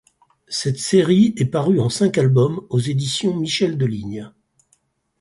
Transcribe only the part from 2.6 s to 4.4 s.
aux éditions Michel Deligne.